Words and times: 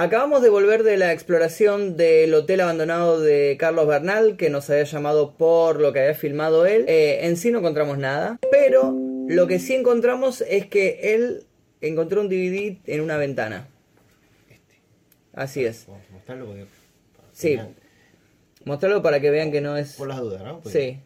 Acabamos 0.00 0.42
de 0.42 0.48
volver 0.48 0.84
de 0.84 0.96
la 0.96 1.12
exploración 1.12 1.96
del 1.96 2.32
hotel 2.32 2.60
abandonado 2.60 3.20
de 3.20 3.56
Carlos 3.58 3.88
Bernal, 3.88 4.36
que 4.36 4.48
nos 4.48 4.70
había 4.70 4.84
llamado 4.84 5.34
por 5.36 5.80
lo 5.80 5.92
que 5.92 5.98
había 5.98 6.14
filmado 6.14 6.66
él. 6.66 6.84
Eh, 6.86 7.26
en 7.26 7.36
sí 7.36 7.50
no 7.50 7.58
encontramos 7.58 7.98
nada, 7.98 8.38
pero 8.52 8.94
lo 9.28 9.48
que 9.48 9.58
sí 9.58 9.74
encontramos 9.74 10.40
es 10.42 10.66
que 10.66 11.14
él 11.16 11.46
encontró 11.80 12.20
un 12.20 12.28
DVD 12.28 12.76
en 12.86 13.00
una 13.00 13.16
ventana. 13.16 13.66
Así 15.32 15.64
es. 15.64 15.88
Mostrarlo 16.12 16.46
porque. 16.46 16.66
Sí. 17.32 17.58
Mostrarlo 18.64 19.02
para 19.02 19.18
que 19.18 19.30
vean 19.30 19.50
que 19.50 19.60
no 19.60 19.76
es... 19.76 19.94
Por 19.94 20.06
las 20.06 20.20
dudas, 20.20 20.44
¿no? 20.44 20.60
Porque- 20.60 20.78
Sí. 20.78 21.00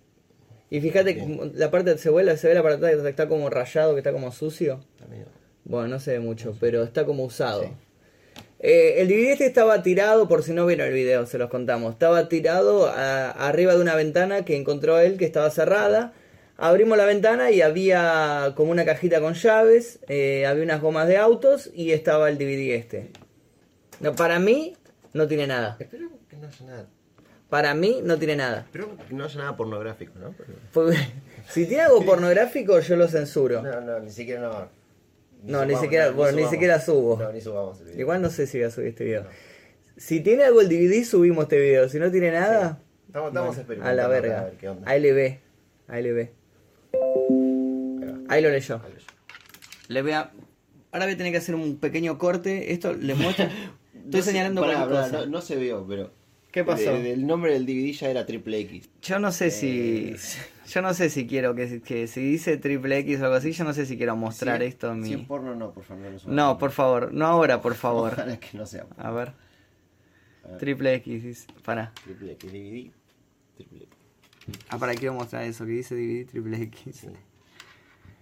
Y 0.68 0.80
fíjate, 0.82 1.14
que 1.16 1.50
la 1.54 1.70
parte 1.70 1.96
se 1.96 2.10
ve, 2.10 2.36
se 2.36 2.48
ve 2.48 2.54
la 2.54 2.62
parte 2.62 2.80
que 3.02 3.08
está 3.08 3.26
como 3.26 3.48
rayado, 3.48 3.94
que 3.94 4.00
está 4.00 4.12
como 4.12 4.32
sucio. 4.32 4.80
Bueno, 5.64 5.88
no 5.88 5.98
se 5.98 6.12
ve 6.12 6.20
mucho, 6.20 6.54
pero 6.60 6.82
está 6.82 7.06
como 7.06 7.24
usado. 7.24 7.62
Sí. 7.62 7.68
Eh, 8.62 9.00
el 9.02 9.08
DVD 9.08 9.32
este 9.32 9.46
estaba 9.46 9.82
tirado, 9.82 10.28
por 10.28 10.42
si 10.44 10.52
no 10.52 10.64
vieron 10.66 10.86
el 10.86 10.94
video, 10.94 11.26
se 11.26 11.36
los 11.36 11.50
contamos. 11.50 11.92
Estaba 11.94 12.28
tirado 12.28 12.86
a- 12.86 13.30
arriba 13.30 13.74
de 13.74 13.80
una 13.80 13.96
ventana 13.96 14.44
que 14.44 14.56
encontró 14.56 14.98
él 15.00 15.16
que 15.18 15.24
estaba 15.24 15.50
cerrada. 15.50 16.12
Abrimos 16.56 16.96
la 16.96 17.04
ventana 17.06 17.50
y 17.50 17.60
había 17.60 18.52
como 18.54 18.70
una 18.70 18.84
cajita 18.84 19.20
con 19.20 19.34
llaves, 19.34 19.98
eh, 20.08 20.46
había 20.46 20.62
unas 20.62 20.80
gomas 20.80 21.08
de 21.08 21.16
autos 21.16 21.70
y 21.74 21.90
estaba 21.90 22.28
el 22.28 22.38
DVD 22.38 22.76
este. 22.76 23.10
No, 23.98 24.14
para 24.14 24.38
mí 24.38 24.76
no 25.12 25.26
tiene 25.26 25.48
nada. 25.48 25.76
Espero 25.80 26.08
que 26.30 26.36
no 26.36 26.46
haya 26.46 26.66
nada. 26.66 26.86
Para 27.48 27.74
mí 27.74 28.00
no 28.04 28.16
tiene 28.16 28.36
nada. 28.36 28.60
Espero 28.60 28.96
que 29.08 29.12
no 29.14 29.24
haya 29.24 29.38
nada 29.40 29.56
pornográfico, 29.56 30.12
¿no? 30.20 30.34
Pero- 30.72 30.90
si 31.50 31.66
tiene 31.66 31.82
algo 31.82 32.04
pornográfico 32.04 32.78
yo 32.78 32.94
lo 32.96 33.08
censuro. 33.08 33.60
No, 33.60 33.80
no, 33.80 33.98
ni 33.98 34.10
siquiera 34.10 34.40
no. 34.42 34.81
No, 35.42 35.64
ni 35.64 35.76
siquiera- 35.76 36.10
bueno, 36.10 36.30
ni 36.32 36.38
subamos. 36.38 36.50
siquiera 36.50 36.80
subo. 36.80 37.18
No, 37.18 37.32
ni 37.32 37.40
subamos 37.40 37.78
el 37.80 37.86
video. 37.86 38.00
Igual 38.00 38.22
no 38.22 38.30
sé 38.30 38.46
si 38.46 38.58
voy 38.58 38.66
a 38.66 38.70
subir 38.70 38.88
este 38.88 39.04
video. 39.04 39.26
Si 39.96 40.20
tiene 40.20 40.44
algo 40.44 40.60
el 40.60 40.68
DVD 40.68 41.04
subimos 41.04 41.44
este 41.44 41.58
video. 41.60 41.88
Si 41.88 41.98
no 41.98 42.10
tiene 42.10 42.30
nada, 42.32 42.80
Estamos, 43.06 43.28
estamos 43.28 43.56
a 43.56 43.60
experimentando 43.60 44.02
la 44.02 44.08
verga. 44.08 44.40
A 44.40 44.44
ver 44.44 44.56
qué 44.56 44.68
onda. 44.68 44.90
Ahí 44.90 45.00
le 45.00 45.12
ve. 45.12 45.40
Ahí 45.88 46.02
le 46.02 46.12
ve. 46.12 46.32
Ahí 46.94 48.08
va. 48.08 48.18
Ahí 48.28 48.42
lo 48.42 48.50
leyó. 48.50 48.80
Ahí 48.84 48.92
leyó. 48.94 49.06
Le 49.88 50.02
voy 50.02 50.12
a... 50.12 50.32
Ahora 50.92 51.06
voy 51.06 51.14
a 51.14 51.16
tener 51.16 51.32
que 51.32 51.38
hacer 51.38 51.54
un 51.54 51.78
pequeño 51.78 52.18
corte. 52.18 52.72
Esto 52.72 52.94
le 52.94 53.14
muestra... 53.14 53.46
Estoy 53.94 54.10
No 54.10 54.18
sé- 54.18 54.22
señalando 54.30 54.60
pará, 54.62 54.86
cosa. 54.86 55.08
No, 55.12 55.26
no 55.26 55.40
se 55.42 55.56
vio, 55.56 55.86
pero. 55.86 56.10
¿Qué 56.52 56.62
pasó? 56.64 56.90
el 56.94 57.26
nombre 57.26 57.52
del 57.54 57.64
DVD 57.66 57.92
ya 57.92 58.10
era 58.10 58.26
Triple 58.26 58.60
X. 58.60 58.88
Yo 59.02 59.18
no 59.18 59.32
sé 59.32 59.50
si... 59.50 60.14
Yo 60.68 60.80
no 60.80 60.94
sé 60.94 61.10
si 61.10 61.26
quiero 61.26 61.54
que, 61.54 61.82
que 61.82 62.06
si 62.06 62.20
dice 62.22 62.56
triple 62.56 62.96
X 62.98 63.20
o 63.20 63.24
algo 63.24 63.34
así, 63.36 63.52
yo 63.52 63.64
no 63.64 63.74
sé 63.74 63.84
si 63.84 63.98
quiero 63.98 64.16
mostrar 64.16 64.60
Si- 64.60 64.66
esto 64.68 64.90
en 64.92 65.04
Si 65.04 65.12
es 65.12 65.18
mi... 65.18 65.24
porno, 65.26 65.54
no, 65.54 65.72
por 65.72 65.82
favor, 65.84 66.06
no 66.24 66.56
por 66.56 66.70
favor. 66.70 67.12
No 67.12 67.26
ahora, 67.26 67.60
por 67.60 67.74
favor. 67.74 68.12
Ojalá 68.16 68.38
que 68.38 68.56
no 68.56 68.64
sea. 68.64 68.86
A 68.96 69.10
ver. 69.10 69.32
A 70.44 70.48
ver. 70.48 70.58
Triple 70.58 70.94
X. 70.94 71.46
Para. 71.64 71.92
Triple 72.04 72.32
X, 72.32 72.50
DVD. 72.52 72.90
Triple 73.56 73.78
X. 73.84 73.88
Ah, 74.70 74.78
para 74.78 74.94
quiero 74.94 75.12
mostrar 75.14 75.42
eso, 75.44 75.66
que 75.66 75.72
dice 75.72 75.94
DVD 75.94 76.26
triple 76.30 76.62
X. 76.62 76.96
Sí. 76.96 77.08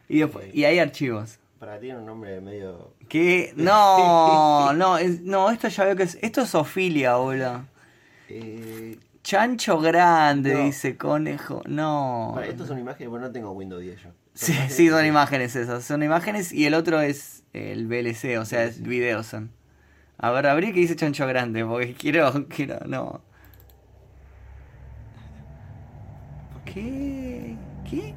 Y, 0.09 0.19
después- 0.21 0.53
y 0.53 0.65
hay 0.65 0.79
archivos. 0.81 1.39
Para 1.61 1.79
ti 1.79 1.93
un 1.93 2.05
nombre 2.07 2.41
medio. 2.41 2.95
¿Qué? 3.09 3.53
No, 3.57 4.73
no, 4.73 4.99
es- 4.99 5.21
no, 5.21 5.51
esto 5.53 5.69
ya 5.69 5.85
veo 5.85 5.95
que 5.95 6.05
es. 6.05 6.19
Esto 6.23 6.41
es 6.41 6.55
ofilia, 6.57 7.15
boludo. 7.17 7.65
Eh, 8.31 8.99
Chancho 9.23 9.81
grande, 9.81 10.55
No. 10.55 10.65
dice 10.65 10.97
conejo. 10.97 11.63
No. 11.67 12.41
esto 12.43 12.67
son 12.67 12.79
imágenes, 12.79 13.11
pero 13.11 13.21
no 13.21 13.31
tengo 13.31 13.51
Windows 13.53 13.83
10 13.83 14.01
yo. 14.03 14.11
Sí, 14.33 14.55
sí, 14.69 14.89
son 14.89 15.05
imágenes 15.05 15.55
esas. 15.57 15.85
Son 15.85 16.03
imágenes 16.03 16.53
y 16.53 16.65
el 16.67 16.75
otro 16.75 17.01
es 17.01 17.43
el 17.53 17.87
VLC, 17.87 18.39
o 18.39 18.45
sea, 18.45 18.65
es 18.65 18.81
videos 18.83 19.27
son. 19.27 19.51
A 20.17 20.31
ver, 20.31 20.47
abrí 20.47 20.73
que 20.73 20.81
dice 20.81 20.97
chancho 20.97 21.27
grande, 21.27 21.65
porque 21.65 21.95
quiero, 21.95 22.47
quiero, 22.49 22.79
no. 22.87 23.21
¿Qué? 26.65 27.57
¿Qué? 27.89 28.15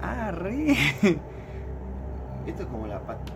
Ah, 0.00 0.30
re. 0.30 0.72
Esto 2.46 2.62
es 2.62 2.68
como 2.70 2.86
la 2.86 3.00
pata. 3.00 3.32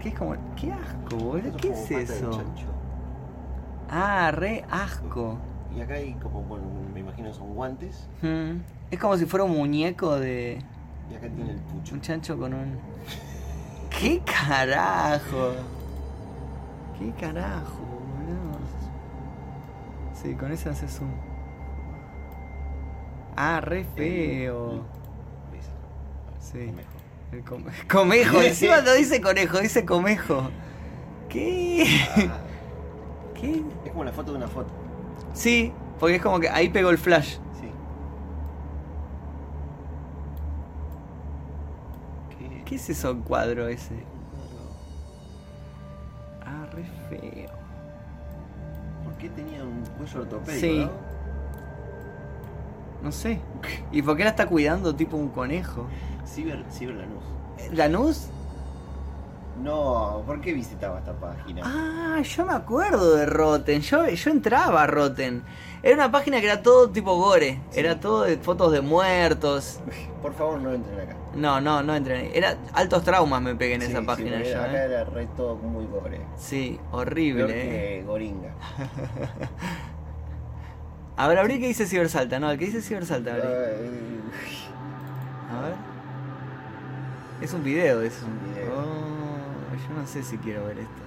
¿Qué 0.00 0.10
es 0.10 0.14
como? 0.14 0.36
¿Qué 0.54 0.72
asco, 0.72 1.16
boludo? 1.16 1.56
¿Qué 1.56 1.70
es 1.70 1.90
eso? 1.90 2.44
Ah, 3.90 4.30
re 4.32 4.64
asco. 4.70 5.38
Y 5.76 5.80
acá 5.80 5.94
hay 5.94 6.14
como, 6.14 6.42
bueno, 6.42 6.64
me 6.92 7.00
imagino 7.00 7.32
son 7.32 7.54
guantes. 7.54 8.08
Hmm. 8.22 8.58
Es 8.90 8.98
como 8.98 9.16
si 9.16 9.26
fuera 9.26 9.44
un 9.44 9.52
muñeco 9.56 10.18
de. 10.18 10.58
Y 11.10 11.14
acá 11.14 11.28
tiene 11.28 11.50
el 11.52 11.58
pucho. 11.58 11.94
Un 11.94 12.00
chancho 12.00 12.38
con 12.38 12.54
un. 12.54 12.78
¿Qué 13.90 14.20
carajo? 14.20 15.52
¿Qué 16.98 17.10
carajo, 17.12 17.78
boludo? 17.80 18.58
Sí, 20.22 20.34
con 20.34 20.52
ese 20.52 20.68
haces 20.68 20.98
un. 21.00 21.12
Ah, 23.36 23.60
re 23.60 23.84
feo. 23.84 24.84
Sí. 26.40 26.72
El 27.30 27.44
come- 27.44 27.70
comejo, 27.90 28.40
encima 28.42 28.80
no 28.80 28.92
dice 28.94 29.20
conejo, 29.20 29.58
dice 29.60 29.84
comejo. 29.84 30.50
¿Qué? 31.28 31.86
¿Qué? 33.40 33.62
es 33.84 33.92
como 33.92 34.04
la 34.04 34.12
foto 34.12 34.32
de 34.32 34.38
una 34.38 34.48
foto. 34.48 34.70
Sí, 35.32 35.72
porque 35.98 36.16
es 36.16 36.22
como 36.22 36.40
que 36.40 36.48
ahí 36.48 36.68
pegó 36.68 36.90
el 36.90 36.98
flash. 36.98 37.38
Sí. 37.60 37.70
¿Qué? 42.38 42.64
¿Qué 42.64 42.74
es 42.74 42.90
eso 42.90 43.16
cuadro 43.20 43.68
ese? 43.68 43.94
Ah, 46.44 46.66
re 46.72 46.84
feo. 47.08 47.50
¿Por 49.04 49.14
qué 49.18 49.28
tenía 49.28 49.62
un 49.62 49.84
cuello 49.96 50.20
ortopédico? 50.20 50.60
Sí. 50.60 50.78
no? 50.84 51.08
No 53.02 53.12
sé. 53.12 53.40
¿Y 53.92 54.02
por 54.02 54.16
qué 54.16 54.24
la 54.24 54.30
está 54.30 54.46
cuidando 54.46 54.94
tipo 54.94 55.16
un 55.16 55.28
conejo? 55.28 55.86
Ciber, 56.26 56.64
Ciber 56.70 56.96
Lanús. 56.96 57.24
¿Lanús? 57.72 58.28
No, 59.62 60.22
¿por 60.26 60.40
qué 60.40 60.52
visitaba 60.52 60.98
esta 60.98 61.12
página? 61.14 61.62
Ah, 61.64 62.20
yo 62.22 62.46
me 62.46 62.52
acuerdo 62.52 63.16
de 63.16 63.26
Rotten. 63.26 63.80
Yo, 63.80 64.08
yo 64.08 64.30
entraba 64.30 64.84
a 64.84 64.86
Rotten. 64.86 65.42
Era 65.82 65.94
una 65.96 66.10
página 66.10 66.40
que 66.40 66.46
era 66.46 66.62
todo 66.62 66.90
tipo 66.90 67.16
gore. 67.16 67.60
Era 67.74 67.98
todo 67.98 68.22
de 68.22 68.36
fotos 68.36 68.72
de 68.72 68.80
muertos. 68.80 69.80
Por 70.22 70.34
favor, 70.34 70.60
no 70.60 70.72
entren 70.72 71.00
acá. 71.00 71.16
No, 71.34 71.60
no, 71.60 71.82
no 71.82 71.94
entré. 71.94 72.18
ahí. 72.18 72.30
Era 72.34 72.56
altos 72.72 73.02
traumas 73.04 73.42
me 73.42 73.54
pegué 73.54 73.74
en 73.74 73.82
Sí, 73.82 73.88
esa 73.88 74.00
sí, 74.00 74.06
página 74.06 74.42
yo, 74.42 74.60
Acá 74.60 74.72
eh. 74.72 74.84
era 74.86 75.04
re 75.04 75.26
todo 75.36 75.56
muy 75.56 75.86
gore. 75.86 76.20
Sí, 76.36 76.78
Peor 76.90 77.06
horrible, 77.08 77.44
eh. 77.48 77.98
que 78.00 78.04
Goringa. 78.06 78.54
A 81.16 81.26
ver, 81.26 81.38
abrí 81.38 81.58
que 81.58 81.66
dice 81.66 81.86
Cibersalta. 81.86 82.38
No, 82.38 82.50
el 82.50 82.58
que 82.58 82.66
dice 82.66 82.80
Cibersalta, 82.80 83.32
abrí. 83.34 83.42
A 85.52 85.60
ver. 85.62 85.74
Es 87.40 87.52
un 87.52 87.64
video 87.64 88.02
eso. 88.02 88.24
un 88.26 88.54
video. 88.54 88.72
Oh, 88.76 89.07
yo 89.86 89.94
no 89.94 90.06
sé 90.06 90.22
si 90.22 90.36
quiero 90.38 90.64
ver 90.66 90.78
esto. 90.80 91.02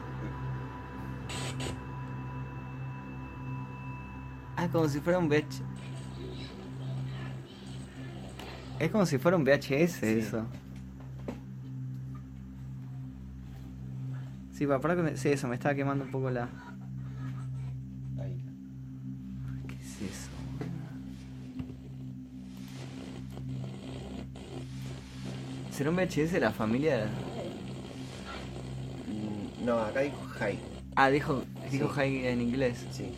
Ah, 4.57 4.67
como 4.71 4.87
si 4.87 4.99
fuera 4.99 5.17
un 5.19 5.27
VH. 5.27 5.61
Es 8.79 8.91
como 8.91 9.05
si 9.05 9.17
fuera 9.17 9.37
un 9.37 9.43
VHS 9.43 10.03
eso. 10.03 10.45
Sí, 14.53 14.67
para, 14.67 14.79
para 14.79 14.95
que 14.95 15.01
me- 15.01 15.17
sí, 15.17 15.29
eso, 15.29 15.47
me 15.47 15.55
estaba 15.55 15.73
quemando 15.75 16.03
un 16.03 16.11
poco 16.11 16.29
la. 16.29 16.43
Ahí. 18.19 18.43
¿Qué 19.67 19.75
es 19.75 20.01
eso? 20.01 20.29
¿Será 25.71 25.89
un 25.89 25.95
VHS 25.95 26.31
de 26.33 26.39
la 26.39 26.51
familia? 26.51 27.07
No, 29.63 29.79
acá 29.79 30.01
dijo 30.01 30.17
High. 30.39 30.59
Ah, 30.95 31.09
dijo, 31.09 31.43
dijo 31.69 31.87
Sí. 31.87 31.93
high 31.95 32.27
en 32.27 32.41
inglés. 32.41 32.85
Sí. 32.91 33.13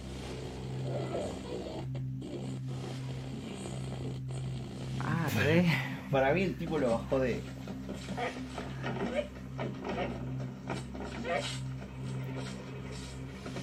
Ah, 5.00 5.28
re. 5.36 5.66
Para 6.12 6.34
mí 6.34 6.44
el 6.44 6.56
tipo 6.56 6.78
lo 6.78 6.92
bajó 6.92 7.20
de. 7.20 7.42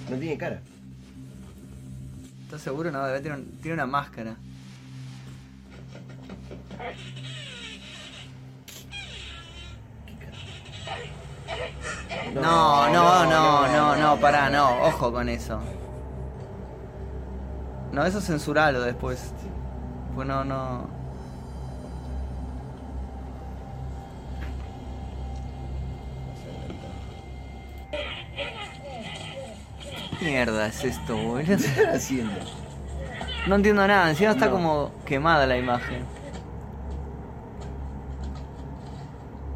No 0.09 0.17
tiene 0.17 0.37
cara. 0.37 0.61
¿Estás 2.45 2.61
seguro? 2.61 2.91
No, 2.91 3.05
debe 3.05 3.21
tener, 3.21 3.39
tiene 3.61 3.75
una 3.75 3.85
máscara. 3.85 4.35
No, 12.33 12.87
no, 12.89 13.25
no, 13.25 13.67
no, 13.67 13.95
no, 13.95 14.17
pará, 14.17 14.49
no, 14.49 14.83
ojo 14.83 15.11
con 15.11 15.27
eso. 15.29 15.59
No, 17.91 18.05
eso 18.05 18.21
censuralo 18.21 18.81
después. 18.81 19.33
Pues 20.15 20.27
no, 20.27 20.43
no. 20.43 21.01
mierda 30.21 30.67
es 30.67 30.83
esto, 30.83 31.15
boludo? 31.17 31.57
¿Qué 31.57 31.87
haciendo? 31.87 32.39
No 33.47 33.55
entiendo 33.55 33.85
nada, 33.87 34.09
encima 34.09 34.31
está 34.31 34.45
No. 34.45 34.51
como 34.51 34.91
quemada 35.05 35.47
la 35.47 35.57
imagen. 35.57 36.05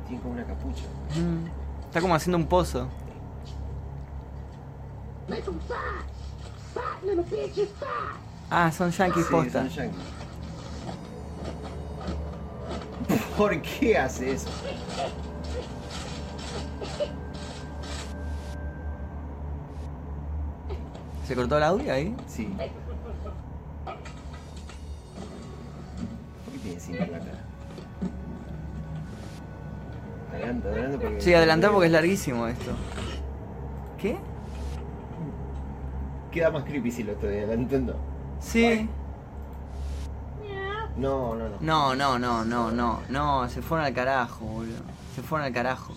Tiene 0.07 0.21
como 0.21 0.33
una 0.33 0.43
capucha. 0.43 0.83
Mm. 1.15 1.54
Está 1.95 2.01
como 2.01 2.13
haciendo 2.13 2.37
un 2.37 2.45
pozo. 2.45 2.89
Ah, 8.49 8.69
son 8.69 8.91
yankees 8.91 9.25
Sí, 9.25 9.31
posta. 9.31 9.59
son 9.61 9.69
yankees. 9.69 10.01
¿Por 13.37 13.61
qué 13.61 13.97
hace 13.97 14.33
eso? 14.33 14.49
¿Se 21.25 21.33
cortó 21.33 21.55
el 21.55 21.63
audio 21.63 21.93
ahí? 21.93 22.13
Sí. 22.27 22.53
¿Por 26.45 26.59
qué 26.61 26.75
tiene 26.75 27.07
la 27.07 27.19
cara? 27.19 27.44
Adelanta, 30.35 30.69
adelanta 30.69 30.99
porque. 30.99 31.21
Sí, 31.21 31.33
adelantar 31.33 31.71
porque 31.71 31.85
es 31.87 31.91
larguísimo 31.91 32.47
esto. 32.47 32.71
¿Qué? 33.97 34.17
Queda 36.31 36.51
más 36.51 36.63
creepy 36.63 36.91
si 36.91 37.03
lo 37.03 37.13
estoy 37.13 37.37
adelantando. 37.37 37.95
Sí. 38.39 38.89
No, 40.97 41.35
no, 41.35 41.49
no. 41.49 41.57
No, 41.59 41.95
no, 41.95 42.19
no, 42.19 42.45
no, 42.45 42.71
no, 42.71 43.01
no, 43.09 43.49
se 43.49 43.61
fueron 43.61 43.85
al 43.85 43.93
carajo, 43.93 44.45
boludo. 44.45 44.81
Se 45.13 45.21
fueron 45.21 45.45
al 45.45 45.53
carajo. 45.53 45.93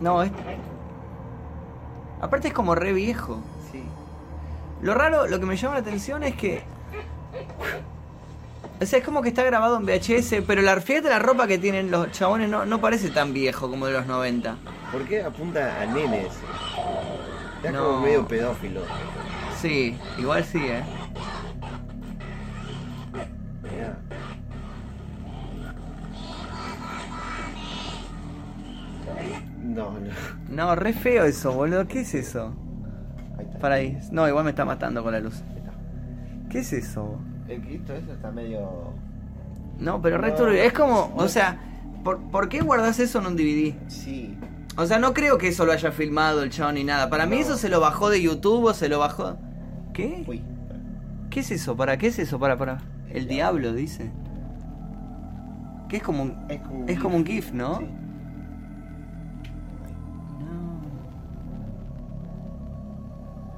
No, 0.00 0.22
es... 0.22 0.30
Aparte 2.20 2.48
es 2.48 2.54
como 2.54 2.74
re 2.74 2.92
viejo. 2.92 3.38
Sí. 3.72 3.82
Lo 4.82 4.94
raro, 4.94 5.26
lo 5.26 5.40
que 5.40 5.46
me 5.46 5.56
llama 5.56 5.74
la 5.74 5.80
atención 5.80 6.22
es 6.22 6.34
que... 6.36 6.62
O 8.80 8.84
sea, 8.84 8.98
es 8.98 9.04
como 9.04 9.22
que 9.22 9.30
está 9.30 9.42
grabado 9.42 9.78
en 9.78 9.86
VHS, 9.86 10.42
pero 10.46 10.60
la, 10.60 10.78
fíjate 10.80 11.08
la 11.08 11.18
ropa 11.18 11.46
que 11.46 11.56
tienen 11.58 11.90
los 11.90 12.10
chabones 12.12 12.50
no, 12.50 12.66
no 12.66 12.80
parece 12.80 13.08
tan 13.10 13.32
viejo 13.32 13.70
como 13.70 13.86
de 13.86 13.94
los 13.94 14.06
90. 14.06 14.56
¿Por 14.92 15.04
qué 15.06 15.22
apunta 15.22 15.80
a 15.80 15.86
nenes? 15.86 16.26
Está 17.56 17.72
No. 17.72 17.84
como 17.86 18.00
medio 18.00 18.26
pedófilo. 18.28 18.82
Sí, 19.60 19.96
igual 20.18 20.44
sí, 20.44 20.58
eh. 20.62 20.82
Mirá. 23.62 23.96
No, 29.62 29.92
no. 29.92 30.10
No, 30.48 30.74
re 30.76 30.92
feo 30.92 31.24
eso, 31.24 31.52
boludo. 31.52 31.86
¿Qué 31.86 32.00
es 32.00 32.14
eso? 32.14 32.54
Ahí 33.38 33.44
está. 33.46 33.58
Para 33.58 33.74
ahí. 33.76 33.98
No, 34.10 34.28
igual 34.28 34.44
me 34.44 34.50
está 34.50 34.64
matando 34.64 35.02
con 35.02 35.12
la 35.12 35.20
luz. 35.20 35.42
¿Qué 36.50 36.60
es 36.60 36.72
eso? 36.72 37.18
El 37.48 37.60
Cristo 37.62 37.94
ese 37.94 38.12
está 38.12 38.30
medio. 38.30 38.60
No, 39.78 40.00
pero 40.02 40.18
No. 40.18 40.48
Es 40.48 40.72
como, 40.72 41.12
o 41.16 41.28
sea, 41.28 41.58
¿por, 42.02 42.18
¿por 42.30 42.48
qué 42.48 42.60
guardas 42.60 42.98
eso 42.98 43.18
en 43.20 43.26
un 43.26 43.36
DVD? 43.36 43.74
Sí. 43.88 44.36
O 44.76 44.84
sea, 44.86 44.98
no 44.98 45.14
creo 45.14 45.38
que 45.38 45.48
eso 45.48 45.64
lo 45.64 45.72
haya 45.72 45.90
filmado 45.92 46.42
el 46.42 46.50
chavo 46.50 46.72
ni 46.72 46.84
nada. 46.84 47.08
Para 47.08 47.26
mí 47.26 47.36
No. 47.36 47.42
eso 47.42 47.56
se 47.56 47.68
lo 47.68 47.80
bajó 47.80 48.10
de 48.10 48.20
YouTube 48.22 48.64
o 48.64 48.74
se 48.74 48.88
lo 48.88 48.98
bajó... 48.98 49.36
¿Qué? 49.94 50.24
Uy. 50.26 50.42
¿Qué 51.30 51.40
es 51.40 51.50
eso? 51.50 51.76
¿Para 51.76 51.96
qué 51.96 52.08
es 52.08 52.18
eso? 52.18 52.38
Para, 52.38 52.56
para. 52.58 52.78
El 53.10 53.26
diablo, 53.28 53.72
dice. 53.72 54.10
Que 55.88 55.98
es 55.98 56.02
como 56.02 56.22
un... 56.24 56.36
Es 56.50 56.60
como 56.60 56.76
un 56.80 56.82
Es 56.88 56.94
GIF. 56.96 57.02
como 57.02 57.16
un 57.16 57.24
GIF, 57.26 57.52
¿no? 57.52 57.78
Sí. 57.78 57.86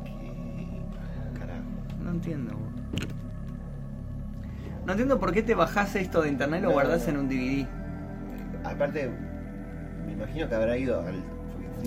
¿Qué 0.04 1.38
carajo? 1.38 1.62
No, 1.98 2.04
no 2.04 2.10
entiendo. 2.10 2.52
No 4.88 4.92
entiendo 4.92 5.20
por 5.20 5.32
qué 5.32 5.42
te 5.42 5.54
bajás 5.54 5.94
esto 5.96 6.22
de 6.22 6.30
internet 6.30 6.60
y 6.60 6.62
lo 6.62 6.68
No, 6.68 6.72
guardás 6.74 7.02
no. 7.04 7.10
en 7.10 7.16
un 7.18 7.28
DVD. 7.28 7.66
Aparte, 8.64 9.10
me 10.06 10.12
imagino 10.14 10.48
que 10.48 10.54
habrá 10.54 10.78
ido 10.78 10.98
al. 11.02 11.22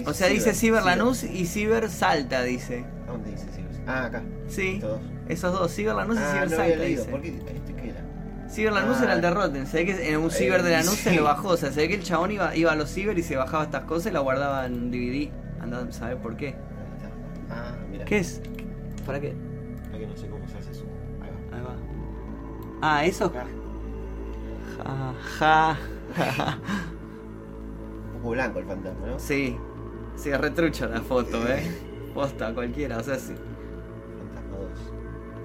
O 0.06 0.14
sea, 0.14 0.28
dice 0.28 0.54
Ciber 0.54 0.82
Ciber. 0.82 0.84
Lanús 0.84 1.24
y 1.24 1.48
Ciber 1.48 1.90
Salta, 1.90 2.44
dice. 2.44 2.86
¿A 3.08 3.12
dónde 3.12 3.32
dice 3.32 3.48
Ciber? 3.50 3.72
Ah, 3.88 4.06
acá. 4.06 4.22
Sí, 4.48 4.76
Estos 4.76 4.90
dos. 4.92 5.02
esos 5.30 5.54
dos, 5.54 5.74
Ciber 5.74 5.96
Lanús 5.96 6.18
y 6.18 6.20
Ah, 6.22 6.32
Ciber 6.34 6.50
Salta, 6.50 6.64
había 6.64 6.76
leído. 6.78 7.00
dice. 7.02 7.12
¿Por 7.12 7.22
qué? 7.24 7.30
¿Este 7.30 7.74
qué 7.74 7.90
era? 7.90 8.50
Ciber 8.52 8.74
Lanús 8.74 8.98
Ah. 9.00 9.04
era 9.06 9.14
el 9.14 9.22
de 9.22 9.30
Rotten, 9.32 9.66
se 9.66 9.78
ve 9.78 9.86
que 9.88 10.10
en 10.14 10.20
un 10.20 10.28
Eh, 10.28 10.34
ciber 10.34 10.62
de 10.62 10.72
Lanús 10.72 10.94
se 10.98 11.10
sí. 11.10 11.16
lo 11.16 11.24
bajó, 11.24 11.48
o 11.50 11.58
sea, 11.58 11.72
se 11.72 11.82
ve 11.82 11.88
que 11.88 11.96
el 11.96 12.04
chabón 12.04 12.30
iba, 12.30 12.56
iba 12.56 12.72
a 12.72 12.76
los 12.76 12.92
ciber 12.92 13.18
y 13.18 13.24
se 13.24 13.36
bajaba 13.36 13.64
estas 13.64 13.84
cosas 13.86 14.12
y 14.12 14.14
la 14.14 14.20
guardaba 14.20 14.68
en 14.68 14.74
un 14.76 14.92
DVD. 14.92 15.32
Andá 15.60 15.80
a 15.80 15.92
saber 15.92 16.18
por 16.18 16.38
qué. 16.38 16.50
Ahí 16.50 16.54
está. 16.98 17.10
Ah, 17.50 17.76
mira. 17.90 18.06
¿Qué 18.06 18.20
es? 18.20 18.42
¿Para 19.08 19.20
qué? 19.20 19.34
Ah, 19.92 19.98
que 19.98 20.06
no 20.06 20.16
sé 20.16 20.28
cómo 20.28 20.48
se 20.48 20.58
hace 20.60 20.70
eso. 20.72 20.86
Ahí 21.22 21.30
va. 21.52 21.58
Ahí 21.58 21.64
va. 21.64 21.76
Ah, 22.82 23.06
eso. 23.06 23.26
Acá. 23.26 23.46
Ja, 24.84 25.78
ja. 26.16 26.58
Un 28.16 28.22
poco 28.22 28.30
blanco 28.32 28.60
el 28.60 28.66
fantasma, 28.66 29.08
¿no? 29.08 29.20
Sí, 29.20 29.58
sí, 30.16 30.30
es 30.32 30.42
retrucha 30.42 30.88
la 30.88 31.02
foto, 31.02 31.48
eh. 31.48 31.62
Posta, 32.14 32.54
cualquiera, 32.54 32.98
o 32.98 33.04
sea, 33.04 33.16
sí. 33.16 33.36
Fantasma 34.18 34.58
2. 34.58 34.70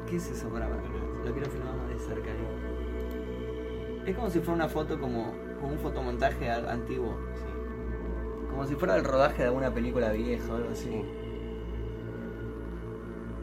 ¿Qué 0.09 0.17
es 0.17 0.31
eso? 0.31 0.49
Para, 0.49 0.67
para, 0.69 0.83
lo 0.83 1.33
quiero 1.33 1.51
filmar 1.51 1.77
más 1.77 1.89
de 1.91 1.99
cerca 1.99 2.31
ahí. 2.31 4.11
Es 4.11 4.17
como 4.17 4.31
si 4.31 4.41
fuera 4.41 4.55
una 4.55 4.69
foto 4.69 4.99
como, 4.99 5.35
como 5.61 5.73
un 5.73 5.79
fotomontaje 5.79 6.51
antiguo. 6.51 7.17
Sí. 7.35 8.49
Como 8.49 8.67
si 8.67 8.75
fuera 8.77 8.97
el 8.97 9.05
rodaje 9.05 9.43
de 9.43 9.49
alguna 9.49 9.75
película 9.75 10.11
vieja 10.13 10.51
o 10.53 10.57
algo 10.57 10.71
así. 10.71 10.85
Sí. 10.85 11.05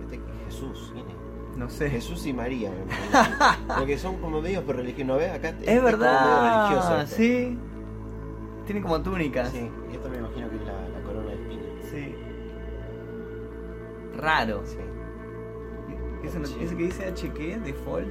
Este 0.01 0.15
es 0.15 0.21
Jesús, 0.45 0.91
¿quién 0.93 1.07
es? 1.07 1.22
No 1.57 1.69
sé. 1.69 1.89
Jesús 1.89 2.25
y 2.25 2.33
María. 2.33 2.71
Porque 3.77 3.97
son 3.97 4.17
como 4.17 4.41
medios 4.41 4.63
por 4.63 4.75
religión. 4.75 5.07
¿No 5.07 5.17
ves? 5.17 5.31
Acá 5.31 5.49
es 5.49 5.55
Es 5.55 5.59
como 5.59 5.67
medio 5.73 5.83
verdad, 5.83 6.67
religioso 6.69 7.15
sí. 7.15 7.57
Tiene 8.65 8.81
como 8.81 9.01
túnicas. 9.01 9.49
Sí, 9.51 9.69
y 9.91 9.95
esto 9.95 10.09
me 10.09 10.17
imagino 10.17 10.49
que 10.49 10.55
es 10.55 10.61
la, 10.63 10.89
la 10.89 11.01
corona 11.05 11.27
de 11.29 11.33
espinas. 11.35 11.65
Sí. 11.91 12.15
Raro. 14.17 14.61
Sí. 14.65 14.77
¿Ese, 16.23 16.39
no- 16.39 16.47
ese 16.47 16.75
que 16.77 16.83
dice 16.83 17.05
HQ, 17.05 17.63
default? 17.63 18.07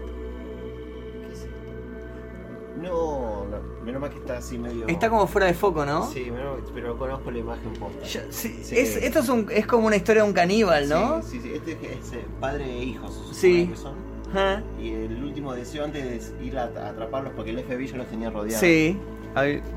No, 2.80 3.44
no, 3.46 3.84
menos 3.84 4.00
mal 4.00 4.10
que 4.10 4.18
está 4.18 4.38
así 4.38 4.58
medio. 4.58 4.86
Está 4.88 5.08
como 5.10 5.26
fuera 5.26 5.46
de 5.46 5.54
foco, 5.54 5.84
¿no? 5.84 6.06
Sí, 6.10 6.30
menos- 6.30 6.60
pero 6.74 6.96
conozco 6.98 7.30
la 7.30 7.38
imagen 7.38 7.72
posta. 7.74 8.04
Yo- 8.06 8.20
sí, 8.30 8.60
Sí. 8.62 8.78
es, 8.78 8.96
esto 8.96 9.18
es, 9.20 9.28
un, 9.28 9.46
es 9.50 9.66
como 9.66 9.86
una 9.86 9.96
historia 9.96 10.22
de 10.22 10.28
un 10.28 10.34
caníbal, 10.34 10.88
¿no? 10.88 11.22
Sí, 11.22 11.40
sí, 11.40 11.40
sí. 11.42 11.52
Este 11.54 11.72
es 11.72 12.12
eh, 12.14 12.24
padre 12.40 12.64
e 12.64 12.84
hijos. 12.84 13.30
Sí. 13.32 13.68
que 13.68 13.76
son. 13.76 13.94
Ajá. 14.30 14.62
Y 14.80 14.90
el 14.92 15.22
último 15.22 15.52
deseo 15.52 15.84
antes 15.84 16.38
de 16.38 16.44
ir 16.44 16.58
a, 16.58 16.62
a 16.64 16.88
atraparlos 16.88 17.34
porque 17.36 17.50
el 17.50 17.58
FBI 17.58 17.86
ya 17.88 17.96
los 17.98 18.06
tenía 18.06 18.30
rodeados. 18.30 18.60
Sí. 18.60 18.98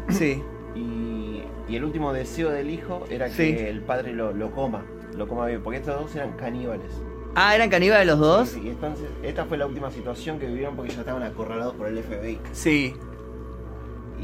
Sí. 0.09 0.41
Y, 0.75 1.43
y 1.67 1.75
el 1.75 1.83
último 1.83 2.13
deseo 2.13 2.49
del 2.51 2.69
hijo 2.69 3.03
era 3.09 3.27
que 3.27 3.33
Sí. 3.33 3.55
el 3.65 3.81
padre 3.81 4.13
lo, 4.13 4.31
lo 4.33 4.51
coma, 4.51 4.83
lo 5.15 5.27
coma 5.27 5.47
bien, 5.47 5.61
porque 5.63 5.79
estos 5.79 5.99
dos 6.01 6.15
eran 6.15 6.33
caníbales. 6.33 6.91
Ah, 7.35 7.53
¿eran 7.53 7.69
caníbales 7.69 8.07
los 8.07 8.17
dos? 8.19 8.49
Sí, 8.49 8.61
entonces 8.69 9.07
esta 9.21 9.45
fue 9.45 9.57
la 9.57 9.65
última 9.67 9.91
situación 9.91 10.39
que 10.39 10.47
vivieron 10.47 10.75
porque 10.75 10.93
ya 10.93 11.01
estaban 11.01 11.21
acorralados 11.23 11.73
por 11.75 11.87
el 11.87 12.01
FBI. 12.01 12.39
Sí. 12.53 12.95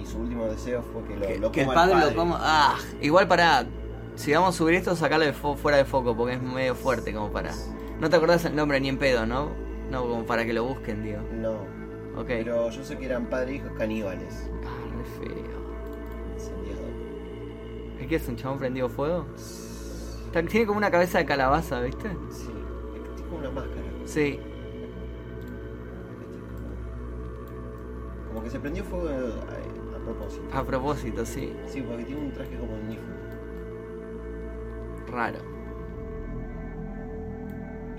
Y 0.02 0.06
su 0.06 0.20
último 0.20 0.46
deseo 0.46 0.82
fue 0.82 1.04
que 1.04 1.18
lo, 1.18 1.28
Que, 1.28 1.38
lo 1.40 1.52
que 1.52 1.60
el 1.62 1.66
coma 1.68 1.76
padre, 1.76 1.96
lo 2.10 2.16
coma. 2.16 2.38
Ah, 2.40 2.76
igual 3.02 3.28
para. 3.28 3.66
Si 4.16 4.32
vamos 4.34 4.56
a 4.56 4.58
subir 4.58 4.76
esto, 4.76 4.96
sacarlo 4.96 5.26
de 5.26 5.34
fo- 5.34 5.56
fuera 5.58 5.78
de 5.78 5.86
foco, 5.86 6.16
porque 6.16 6.36
es 6.36 6.42
medio 6.42 6.74
fuerte 6.76 7.14
como 7.14 7.32
para. 7.32 7.52
No 8.00 8.10
te 8.10 8.16
acordás 8.16 8.46
el 8.46 8.56
nombre 8.56 8.80
ni 8.80 8.88
en 8.90 8.98
pedo, 8.98 9.26
¿no? 9.26 9.50
No, 9.90 10.02
como 10.04 10.26
para 10.26 10.46
que 10.46 10.54
lo 10.54 10.64
busquen, 10.64 11.04
digo. 11.04 11.20
No, 11.34 11.52
Ok. 12.20 12.28
pero 12.28 12.70
yo 12.70 12.84
sé 12.84 12.98
que 12.98 13.06
eran 13.06 13.26
padre 13.26 13.52
e 13.52 13.56
hijos 13.56 13.72
caníbales. 13.78 14.50
Ah, 14.66 14.70
re 14.98 15.28
feo. 15.28 15.52
Incendiado. 16.34 16.82
¿Es 18.00 18.08
que 18.08 18.16
es 18.16 18.28
un 18.30 18.36
chabón 18.38 18.58
prendido 18.60 18.88
fuego? 18.90 19.26
Tiene 20.50 20.66
como 20.66 20.78
una 20.78 20.90
cabeza 20.92 21.18
de 21.18 21.26
calabaza, 21.26 21.82
¿viste? 21.82 22.10
Sí, 22.30 22.48
una 23.38 23.50
máscara. 23.52 23.82
Sí. 24.06 24.40
Como 28.28 28.44
que 28.44 28.50
se 28.50 28.60
prendió 28.60 28.84
fuego 28.84 29.10
a, 29.10 29.96
a 29.96 30.04
propósito. 30.04 30.44
A 30.54 30.64
propósito, 30.66 31.26
sí. 31.26 31.54
Sí, 31.68 31.82
porque 31.82 32.06
tiene 32.06 32.22
un 32.22 32.32
traje 32.32 32.58
como 32.58 32.74
un 32.74 32.98
Raro. 35.08 35.40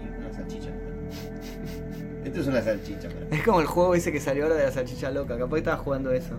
Y 0.02 0.18
una 0.18 0.32
salchicha. 0.32 0.70
Esto 2.24 2.40
es 2.40 2.46
una 2.46 2.62
salchicha. 2.62 3.08
Es 3.30 3.42
como 3.42 3.60
el 3.60 3.66
juego 3.66 3.94
ese 3.94 4.10
que 4.12 4.20
salió 4.20 4.44
ahora 4.44 4.56
de 4.56 4.64
la 4.64 4.70
salchicha 4.70 5.10
loca. 5.10 5.36
Capaz 5.36 5.58
estaba 5.58 5.76
jugando 5.76 6.12
eso. 6.12 6.36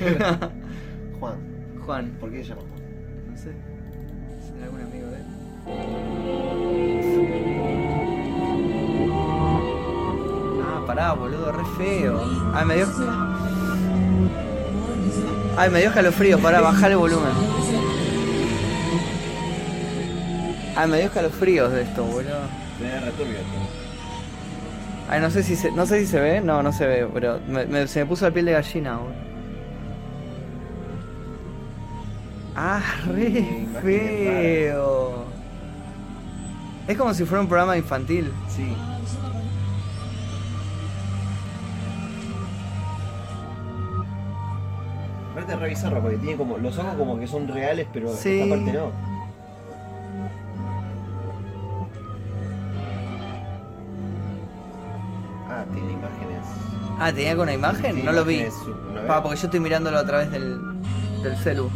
Juan, 1.20 1.38
Juan. 1.84 2.16
¿por 2.20 2.30
qué 2.30 2.42
se 2.42 2.50
llama 2.50 2.62
Juan? 2.62 2.75
Pará, 10.96 11.12
boludo, 11.12 11.52
re 11.52 11.64
feo. 11.76 12.20
Ah, 12.54 12.64
me 12.64 12.76
dio. 12.76 12.86
Ay, 15.56 15.70
me 15.70 15.78
dio 15.80 15.88
escalofríos, 15.88 16.40
para 16.40 16.60
bajar 16.60 16.90
el 16.90 16.96
volumen. 16.98 17.32
Ay, 20.76 20.88
me 20.88 20.96
dio 20.98 21.06
escalofríos 21.06 21.72
de 21.72 21.82
esto, 21.82 22.04
boludo. 22.04 22.40
Ay, 25.08 25.20
no 25.20 25.30
sé 25.30 25.42
si 25.42 25.54
se, 25.56 25.70
no 25.70 25.86
sé 25.86 26.00
si 26.00 26.06
se 26.06 26.20
ve, 26.20 26.40
no, 26.40 26.62
no 26.62 26.72
se 26.72 26.86
ve, 26.86 27.08
pero 27.12 27.38
me- 27.48 27.66
me- 27.66 27.86
se 27.86 28.00
me 28.00 28.06
puso 28.06 28.24
la 28.26 28.32
piel 28.32 28.46
de 28.46 28.52
gallina, 28.52 28.96
boludo. 28.96 29.26
Ah, 32.56 32.80
re 33.06 33.66
feo. 33.82 35.24
Es 36.88 36.96
como 36.96 37.12
si 37.14 37.24
fuera 37.24 37.42
un 37.42 37.48
programa 37.48 37.76
infantil. 37.76 38.32
Sí. 38.48 38.74
Aparte 45.54 45.72
es 45.72 45.82
re 45.90 46.00
porque 46.00 46.16
tiene 46.18 46.36
como. 46.36 46.58
Los 46.58 46.76
ojos 46.78 46.94
como 46.96 47.18
que 47.18 47.26
son 47.26 47.46
reales, 47.48 47.86
pero 47.92 48.08
Sí. 48.14 48.40
esta 48.40 48.54
parte 48.56 48.72
no. 48.72 48.90
Ah, 55.48 55.64
tiene 55.72 55.92
imágenes. 55.92 56.44
Ah, 56.98 57.12
¿tenía 57.12 57.34
con 57.36 57.42
una 57.44 57.54
imagen? 57.54 58.04
No 58.04 58.12
lo 58.12 58.24
vi. 58.24 58.40
imágenes, 58.40 58.54
¿no 58.66 58.94
ves? 58.94 59.04
Pa, 59.06 59.22
porque 59.22 59.38
yo 59.38 59.46
estoy 59.46 59.60
mirándolo 59.60 59.98
a 59.98 60.04
través 60.06 60.30
del, 60.30 60.58
del 61.22 61.36
celu. 61.36 61.70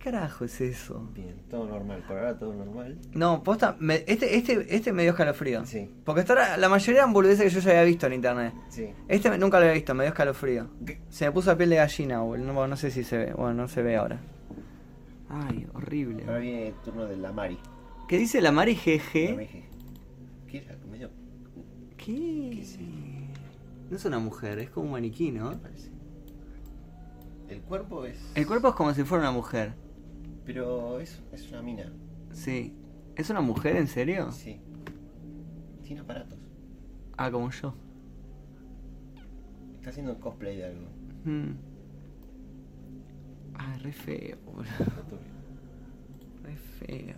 ¿Qué 0.00 0.10
carajo 0.10 0.46
es 0.46 0.58
eso? 0.62 1.10
Bien, 1.12 1.36
todo 1.50 1.66
normal. 1.66 2.02
Por 2.08 2.16
ahora 2.16 2.38
todo 2.38 2.54
normal. 2.54 2.98
No, 3.12 3.42
posta, 3.42 3.76
me- 3.80 4.02
este, 4.06 4.34
este, 4.34 4.74
este 4.74 4.94
me 4.94 5.02
dio 5.02 5.10
escalofrío. 5.10 5.66
Sí. 5.66 5.90
Porque 6.06 6.22
hasta 6.22 6.32
ahora, 6.32 6.56
la 6.56 6.70
mayoría 6.70 7.02
eran 7.02 7.12
boludeces 7.12 7.44
que 7.44 7.50
yo 7.50 7.60
ya 7.60 7.70
había 7.72 7.84
visto 7.84 8.06
en 8.06 8.14
internet. 8.14 8.54
Sí. 8.70 8.88
Este 9.08 9.28
me- 9.28 9.36
nunca 9.36 9.58
lo 9.58 9.64
había 9.64 9.74
visto, 9.74 9.94
me 9.94 10.04
dio 10.04 10.08
escalofrío. 10.08 10.68
¿Qué? 10.86 11.02
Se 11.10 11.26
me 11.26 11.32
puso 11.32 11.50
la 11.50 11.58
piel 11.58 11.68
de 11.68 11.76
gallina, 11.76 12.20
boludo. 12.22 12.50
No, 12.52 12.66
no 12.66 12.76
sé 12.76 12.90
si 12.90 13.04
se 13.04 13.18
ve. 13.18 13.32
Bueno, 13.34 13.52
no 13.52 13.68
se 13.68 13.82
ve 13.82 13.96
ahora. 13.96 14.18
Ay, 15.28 15.66
horrible. 15.74 16.24
Ahora 16.26 16.38
viene 16.38 16.68
el 16.68 16.74
turno 16.76 17.04
de 17.04 17.16
la 17.18 17.30
Mari. 17.32 17.58
¿Qué 18.08 18.16
dice 18.16 18.40
la 18.40 18.52
Mari 18.52 18.74
La 18.76 18.80
GG? 18.80 19.12
¿Qué 19.12 20.58
era? 20.66 20.76
Medio. 20.90 21.10
¿Qué? 21.98 22.50
¿Qué 22.54 22.60
es? 22.62 22.78
No 23.90 23.96
es 23.96 24.04
una 24.06 24.18
mujer, 24.18 24.58
es 24.60 24.70
como 24.70 24.86
un 24.86 24.92
maniquí, 24.92 25.30
¿no? 25.30 25.50
¿Qué 25.50 25.56
parece? 25.58 25.90
El 27.50 27.60
cuerpo 27.62 28.04
es. 28.06 28.16
El 28.34 28.46
cuerpo 28.46 28.68
es 28.68 28.74
como 28.74 28.94
si 28.94 29.02
fuera 29.04 29.24
una 29.24 29.32
mujer. 29.32 29.74
Pero 30.52 30.98
es, 30.98 31.22
es 31.30 31.48
una 31.52 31.62
mina. 31.62 31.92
Sí. 32.32 32.74
¿Es 33.14 33.30
una 33.30 33.40
mujer 33.40 33.76
en 33.76 33.86
serio? 33.86 34.32
Sí. 34.32 34.60
Tiene 35.84 36.00
aparatos. 36.00 36.40
Ah, 37.16 37.30
como 37.30 37.48
yo. 37.52 37.72
Está 39.76 39.90
haciendo 39.90 40.18
cosplay 40.18 40.56
de 40.56 40.64
algo. 40.64 40.88
Mm. 41.24 41.50
Ay, 43.54 43.78
re 43.78 43.92
feo, 43.92 44.38
boludo. 44.44 44.64
Re 46.42 46.56
feo. 46.56 47.16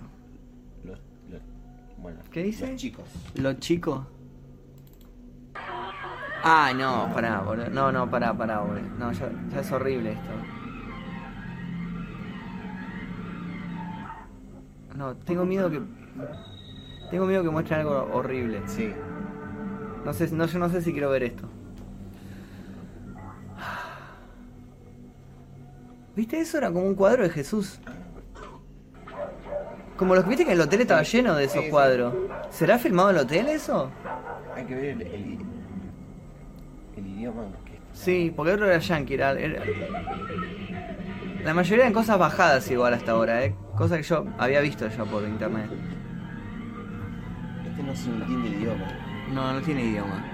Los, 0.84 1.00
los, 1.30 1.40
bueno, 1.96 2.20
¿Qué 2.30 2.42
dice? 2.42 2.66
Los 2.66 2.76
chicos. 2.76 3.04
Los 3.36 3.58
chicos. 3.60 4.06
Ay, 6.42 6.74
no, 6.74 7.10
pará, 7.14 7.40
boludo. 7.40 7.70
No, 7.70 7.90
no, 7.90 8.10
pará, 8.10 8.36
pará, 8.36 8.60
boludo. 8.60 8.82
No, 8.98 9.10
ya, 9.12 9.32
ya 9.50 9.60
es 9.60 9.72
horrible 9.72 10.12
esto. 10.12 10.51
No, 15.02 15.16
tengo 15.16 15.44
miedo 15.44 15.68
que. 15.68 15.80
Tengo 17.10 17.26
miedo 17.26 17.42
que 17.42 17.50
muestren 17.50 17.80
algo 17.80 18.08
horrible. 18.12 18.62
Sí. 18.66 18.92
No 20.04 20.12
sé, 20.12 20.30
no, 20.30 20.46
yo 20.46 20.60
no 20.60 20.68
sé 20.68 20.80
si 20.80 20.92
quiero 20.92 21.10
ver 21.10 21.24
esto. 21.24 21.48
¿Viste 26.14 26.38
eso? 26.38 26.56
Era 26.58 26.70
como 26.70 26.86
un 26.86 26.94
cuadro 26.94 27.24
de 27.24 27.30
Jesús. 27.30 27.80
Como 29.96 30.14
los 30.14 30.22
que 30.22 30.30
viste 30.30 30.44
que 30.46 30.52
el 30.52 30.60
hotel 30.60 30.82
estaba 30.82 31.02
lleno 31.02 31.34
de 31.34 31.44
esos 31.46 31.64
cuadros. 31.64 32.14
¿Será 32.50 32.78
filmado 32.78 33.10
el 33.10 33.16
hotel 33.16 33.48
eso? 33.48 33.90
Hay 34.54 34.64
que 34.66 34.74
ver 34.76 34.84
el, 34.84 35.02
el, 35.02 35.38
el 36.96 37.06
idioma 37.08 37.42
que 37.64 37.72
está. 37.74 37.86
Sí, 37.92 38.32
porque 38.36 38.52
otro 38.52 38.66
era 38.66 38.78
yankee. 38.78 39.14
Era, 39.14 39.32
era- 39.32 39.64
La 41.44 41.54
mayoría 41.54 41.84
eran 41.84 41.92
cosas 41.92 42.18
bajadas 42.18 42.70
igual 42.70 42.94
hasta 42.94 43.12
ahora, 43.12 43.44
¿eh? 43.44 43.54
Cosas 43.76 43.98
que 43.98 44.04
yo 44.04 44.24
había 44.38 44.60
visto 44.60 44.88
ya 44.88 45.04
por 45.04 45.24
internet. 45.24 45.68
Este 47.68 47.82
no 47.82 47.96
se 47.96 48.10
entiende 48.10 48.48
el 48.48 48.54
idioma. 48.54 48.86
No, 49.32 49.52
no 49.54 49.60
tiene 49.60 49.82
idioma. 49.82 50.24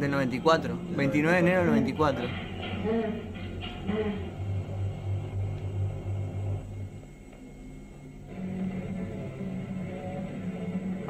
Del 0.00 0.10
94. 0.10 0.78
29 0.96 1.32
de 1.32 1.38
enero 1.38 1.58
del 1.60 1.68
94. 1.68 2.24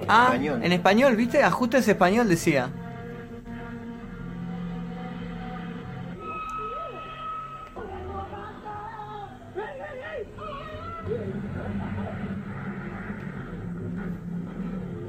Ah, 0.08 0.30
Español. 0.32 0.64
en 0.64 0.72
español, 0.72 1.16
¿viste? 1.16 1.42
Ajustes 1.42 1.86
español 1.88 2.28
decía. 2.28 2.70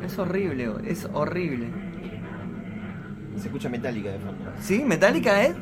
Es 0.04 0.20
horrible, 0.20 0.72
es 0.86 1.10
horrible. 1.12 1.70
Se 3.38 3.48
escucha 3.48 3.70
metálica 3.70 4.12
de 4.12 4.20
fondo. 4.20 4.52
¿Sí? 4.60 4.84
¿Metallica 4.84 5.42
es? 5.42 5.56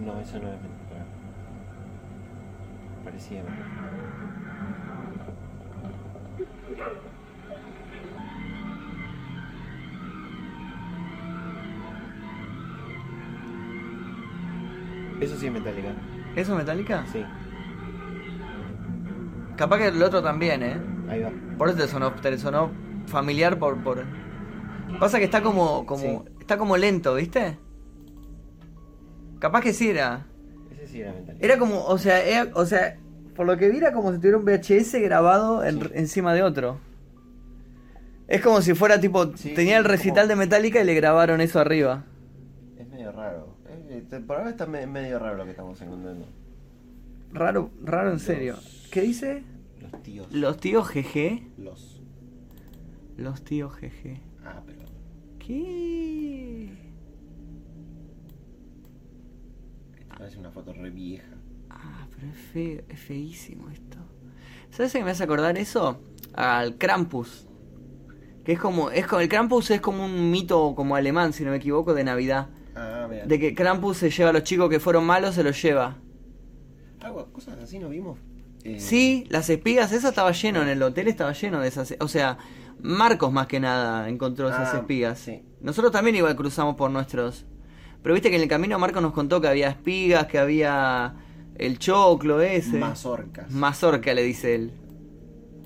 No, 0.00 0.20
eso 0.20 0.38
no 0.38 0.48
es 0.48 0.60
metálica. 0.62 1.04
Parecía. 3.04 3.42
Eso 15.20 15.36
sí 15.36 15.46
es 15.46 15.52
metálica. 15.52 15.92
¿Eso 16.36 16.52
es 16.52 16.58
Metallica? 16.58 17.04
Sí, 17.12 17.24
Capaz 19.56 19.78
que 19.78 19.86
el 19.88 20.02
otro 20.02 20.20
también, 20.20 20.62
¿eh? 20.64 20.76
ahí 21.08 21.22
va. 21.22 21.30
Por 21.56 21.68
eso 21.68 21.78
te 21.78 21.86
sonó, 21.86 22.12
te 22.12 22.36
sonó 22.38 22.72
familiar 23.06 23.56
por, 23.58 23.80
por... 23.82 24.04
Pasa 24.98 25.18
que 25.18 25.24
está 25.24 25.42
como, 25.42 25.86
como, 25.86 26.02
Sí. 26.02 26.18
está 26.40 26.58
como 26.58 26.76
lento, 26.76 27.14
¿viste? 27.14 27.56
Capaz 29.38 29.60
que 29.60 29.72
sí 29.72 29.90
era. 29.90 30.26
Ese 30.72 30.88
sí 30.88 31.00
era 31.00 31.12
metálica. 31.12 31.44
Era 31.44 31.58
como, 31.58 31.84
o 31.84 31.98
sea, 31.98 32.20
era- 32.24 32.50
o 32.54 32.66
sea, 32.66 32.98
por 33.34 33.46
lo 33.46 33.56
que 33.56 33.68
vi 33.68 33.78
era 33.78 33.92
como 33.92 34.12
si 34.12 34.18
tuviera 34.18 34.36
un 34.38 34.44
VHS 34.44 35.00
grabado 35.00 35.64
en- 35.64 35.80
Sí. 35.80 35.88
encima 35.94 36.34
de 36.34 36.42
otro. 36.42 36.78
Es 38.28 38.40
como 38.40 38.62
si 38.62 38.74
fuera 38.74 38.98
tipo, 39.00 39.36
Sí, 39.36 39.52
tenía 39.54 39.76
el 39.76 39.84
recital 39.84 40.24
como- 40.24 40.28
de 40.28 40.36
Metallica 40.46 40.80
y 40.80 40.84
le 40.84 40.94
grabaron 40.94 41.40
eso 41.40 41.60
arriba. 41.60 42.04
Es 42.78 42.88
medio 42.88 43.12
raro. 43.12 43.54
Eh, 43.88 44.02
por 44.26 44.36
ahora 44.38 44.50
está 44.50 44.66
me- 44.66 44.86
medio 44.86 45.18
raro 45.18 45.36
lo 45.36 45.44
que 45.44 45.50
estamos 45.50 45.80
encontrando. 45.82 46.26
Raro, 47.32 47.70
raro 47.82 48.12
en 48.12 48.20
serio. 48.20 48.56
¿Qué 48.90 49.02
dice? 49.02 49.42
Los 49.80 50.02
tíos. 50.02 50.32
Los 50.32 50.56
tíos 50.58 50.88
GG. 50.88 51.42
Los. 51.58 52.00
Los 53.16 53.42
tíos 53.44 53.72
GG. 53.76 54.20
Ah, 54.44 54.62
pero. 54.66 54.80
¿Qué? 55.38 56.70
Parece 60.16 60.38
una 60.38 60.50
foto 60.50 60.72
re 60.72 60.90
vieja. 60.90 61.26
Ah, 61.84 62.06
pero 62.14 62.32
es 62.32 62.38
feo, 62.52 62.82
es 62.88 62.98
feísimo 63.00 63.68
esto. 63.70 63.98
¿Sabes 64.70 64.92
qué 64.92 65.04
me 65.04 65.10
hace 65.10 65.24
acordar 65.24 65.56
eso? 65.58 66.00
Al 66.34 66.76
Krampus. 66.76 67.46
Que 68.44 68.52
es 68.52 68.58
como, 68.58 68.90
es 68.90 69.06
como, 69.06 69.20
el 69.20 69.28
Krampus 69.28 69.70
es 69.70 69.80
como 69.80 70.04
un 70.04 70.30
mito 70.30 70.74
como 70.74 70.96
alemán, 70.96 71.32
si 71.32 71.44
no 71.44 71.50
me 71.50 71.56
equivoco, 71.58 71.94
de 71.94 72.04
Navidad. 72.04 72.48
Ah. 72.74 73.08
De 73.26 73.38
que 73.38 73.54
Krampus 73.54 73.98
se 73.98 74.10
lleva 74.10 74.30
a 74.30 74.32
los 74.32 74.42
chicos 74.42 74.68
que 74.68 74.80
fueron 74.80 75.04
malos, 75.04 75.34
se 75.36 75.44
los 75.44 75.60
lleva. 75.62 75.96
Algo, 77.00 77.26
cosas 77.32 77.58
así 77.62 77.78
no 77.78 77.88
vimos. 77.90 78.18
Eh, 78.64 78.80
Sí, 78.80 79.26
las 79.28 79.48
espigas, 79.50 79.92
eso 79.92 80.08
estaba 80.08 80.32
lleno, 80.32 80.62
en 80.62 80.68
el 80.68 80.82
hotel 80.82 81.08
estaba 81.08 81.32
lleno 81.32 81.60
de 81.60 81.68
esas. 81.68 81.94
O 82.00 82.08
sea, 82.08 82.38
Marcos 82.80 83.32
más 83.32 83.46
que 83.46 83.60
nada 83.60 84.08
encontró 84.08 84.48
esas 84.48 84.74
Ah, 84.74 84.78
espigas. 84.78 85.18
sí. 85.18 85.42
Nosotros 85.60 85.92
también 85.92 86.16
igual 86.16 86.34
cruzamos 86.36 86.74
por 86.76 86.90
nuestros. 86.90 87.46
Pero 88.02 88.14
viste 88.14 88.28
que 88.28 88.36
en 88.36 88.42
el 88.42 88.48
camino 88.48 88.78
Marcos 88.78 89.00
nos 89.02 89.12
contó 89.12 89.40
que 89.40 89.48
había 89.48 89.68
espigas, 89.68 90.26
que 90.26 90.38
había 90.38 91.14
el 91.56 91.78
choclo 91.78 92.40
ese. 92.40 92.78
Mazorcas. 92.78 93.50
Mazorca 93.50 94.12
le 94.14 94.22
dice 94.22 94.54
él. 94.54 94.72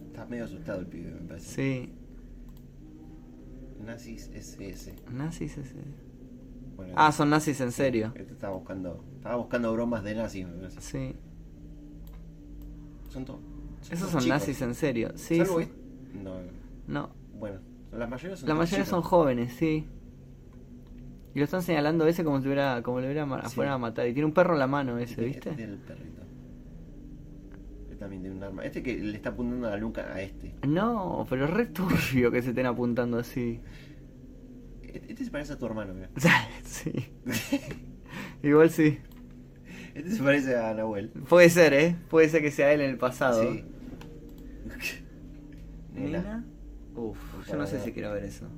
Está 0.07 0.27
medio 0.27 0.45
asustado 0.45 0.81
el 0.81 0.87
pibe, 0.87 1.11
me 1.13 1.21
parece. 1.29 1.55
Sí. 1.55 1.93
Nazis 3.85 4.31
SS. 4.35 4.95
Nazis 5.13 5.57
ese. 5.59 5.77
Bueno, 6.77 6.93
Ah, 6.97 7.11
son 7.13 7.31
nazis 7.31 7.61
en 7.61 7.73
serio. 7.73 8.13
Este 8.15 8.33
estaba 8.33 8.55
buscando, 8.55 9.03
estaba 9.17 9.37
buscando 9.37 9.73
bromas 9.73 10.05
de 10.05 10.15
nazis. 10.15 10.47
me 10.47 10.53
parece. 10.55 10.81
Sí. 10.81 11.17
Son 13.11 13.25
todos. 13.25 13.41
Esos 13.91 14.11
son 14.11 14.29
nazis 14.29 14.61
en 14.63 14.75
serio. 14.75 15.13
Sí. 15.17 15.45
Son- 15.45 15.63
este- 15.63 15.75
No, 16.23 16.35
No. 16.87 17.11
bueno, 17.39 17.61
la 17.93 18.07
mayoría 18.07 18.37
son 18.37 18.49
La 18.49 18.67
son 18.67 18.85
chicos. 18.85 19.07
jóvenes, 19.07 19.53
sí. 19.55 19.87
Y 21.39 21.41
lo 21.41 21.45
están 21.45 21.63
señalando 21.63 22.05
ese 22.09 22.25
como 22.25 22.41
si 22.41 22.47
hubiera, 22.49 22.83
como 22.83 22.99
le 22.99 23.07
hubiera 23.07 23.25
Sí. 23.49 23.55
fuera 23.55 23.75
a 23.75 23.79
matar. 23.79 24.09
Y 24.09 24.13
tiene 24.13 24.27
un 24.27 24.33
perro 24.33 24.55
en 24.55 24.59
la 24.59 24.67
mano 24.67 24.99
ese, 24.99 25.13
Este- 25.13 25.25
¿viste? 25.25 25.51
Este 25.51 25.63
es 25.63 25.69
el 25.69 25.77
perrito. 25.77 26.23
Este 27.83 27.95
también 27.95 28.23
tiene 28.23 28.37
un 28.39 28.43
arma. 28.43 28.65
Este 28.65 28.83
que 28.83 28.97
le 28.99 29.15
está 29.17 29.29
apuntando 29.29 29.69
a 29.69 29.71
la 29.71 29.77
nuca 29.79 30.13
a 30.13 30.21
este. 30.21 30.57
No, 30.67 31.25
pero 31.31 31.45
es 31.45 31.51
re 31.53 31.67
turbio 31.67 32.33
que 32.33 32.43
se 32.43 32.49
estén 32.49 32.67
apuntando 32.67 33.19
así. 33.21 33.61
Este 34.83 35.13
este 35.13 35.25
se 35.27 35.31
parece 35.31 35.53
a 35.53 35.59
tu 35.59 35.67
hermano, 35.67 35.95
mira. 35.95 36.11
sí. 36.65 36.91
Igual 38.43 38.71
sí. 38.71 38.99
Este 39.95 40.11
se 40.11 40.21
parece 40.21 40.57
a 40.57 40.75
Nahuel. 40.75 41.11
Puede 41.29 41.51
ser, 41.51 41.73
¿eh? 41.73 41.95
Puede 42.11 42.29
ser 42.31 42.43
que 42.43 42.51
sea 42.51 42.73
él 42.73 42.81
en 42.81 42.91
el 42.91 42.99
pasado. 42.99 43.45
Sí. 43.45 43.63
Nena. 45.95 46.45
Uf, 46.97 47.17
yo 47.49 47.57
no 47.57 47.65
sé 47.65 47.79
si 47.79 47.93
quiero 47.93 48.13
ver 48.13 48.25
eso. 48.25 48.49